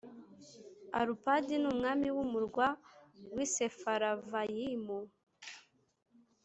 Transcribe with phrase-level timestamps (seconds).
[0.99, 2.67] Arupadi n ‘umwami w ‘umurwa
[3.33, 4.99] w ‘i Sefaravayimu.